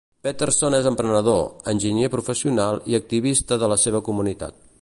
Peterson 0.27 0.77
és 0.77 0.87
emprenedor, 0.91 1.43
enginyer 1.75 2.11
professional 2.15 2.81
i 2.95 3.01
activista 3.03 3.63
de 3.65 3.73
la 3.75 3.81
seva 3.87 4.07
comunitat. 4.09 4.63